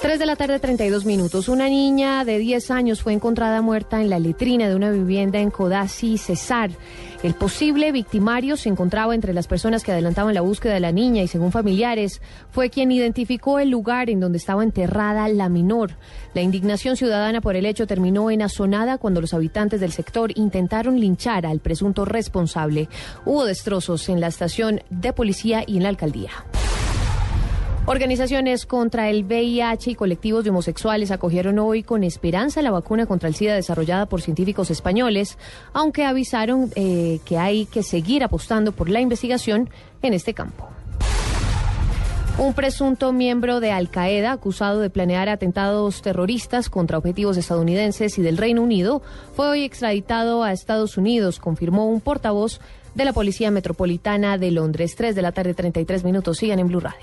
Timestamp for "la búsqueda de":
10.34-10.78